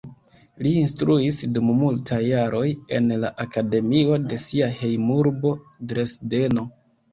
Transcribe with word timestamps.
Li 0.67 0.69
instruis 0.83 1.37
dum 1.57 1.69
multaj 1.81 2.19
jaroj 2.29 2.63
en 3.01 3.13
la 3.25 3.31
akademio 3.45 4.19
de 4.33 4.41
sia 4.47 4.73
hejmurbo, 4.83 5.55
Dresdeno. 5.95 6.69